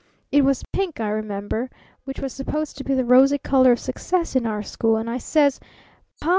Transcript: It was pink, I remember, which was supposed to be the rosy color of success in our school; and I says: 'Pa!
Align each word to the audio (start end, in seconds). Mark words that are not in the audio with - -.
It 0.31 0.43
was 0.43 0.63
pink, 0.73 0.99
I 0.99 1.09
remember, 1.09 1.69
which 2.05 2.19
was 2.19 2.33
supposed 2.33 2.75
to 2.79 2.83
be 2.83 2.95
the 2.95 3.05
rosy 3.05 3.37
color 3.37 3.73
of 3.73 3.79
success 3.79 4.35
in 4.35 4.47
our 4.47 4.63
school; 4.63 4.97
and 4.97 5.07
I 5.07 5.19
says: 5.19 5.59
'Pa! 6.19 6.29